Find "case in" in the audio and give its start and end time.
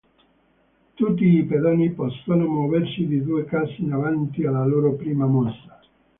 3.45-3.91